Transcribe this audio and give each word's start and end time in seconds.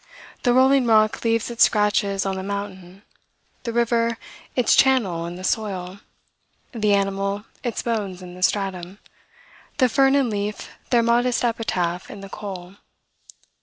The 0.41 0.51
rolling 0.55 0.87
rock 0.87 1.23
leaves 1.23 1.51
its 1.51 1.63
scratches 1.65 2.25
on 2.25 2.35
the 2.35 2.41
mountain; 2.41 3.03
the 3.61 3.71
river, 3.71 4.17
its 4.55 4.75
channel 4.75 5.27
in 5.27 5.35
the 5.35 5.43
soil; 5.43 5.99
the 6.71 6.95
animal, 6.95 7.45
its 7.63 7.83
bones 7.83 8.23
in 8.23 8.33
the 8.33 8.41
stratum; 8.41 8.97
the 9.77 9.87
fern 9.87 10.15
and 10.15 10.31
leaf 10.31 10.69
their 10.89 11.03
modest 11.03 11.45
epitaph 11.45 12.09
in 12.09 12.21
the 12.21 12.29
coal. 12.29 12.77